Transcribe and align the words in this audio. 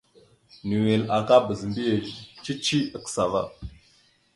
Nʉwel 0.67 1.03
aka 1.17 1.35
bazə 1.45 1.65
mbiyez 1.69 2.07
cici 2.43 2.77
ya 2.91 2.99
kəsa 3.03 3.21
ava. 3.25 3.41